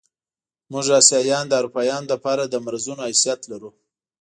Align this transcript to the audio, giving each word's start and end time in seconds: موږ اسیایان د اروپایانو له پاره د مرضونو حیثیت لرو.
موږ 0.71 0.85
اسیایان 0.99 1.45
د 1.47 1.53
اروپایانو 1.59 2.09
له 2.11 2.17
پاره 2.25 2.43
د 2.47 2.55
مرضونو 2.65 3.01
حیثیت 3.09 3.41
لرو. 3.51 3.69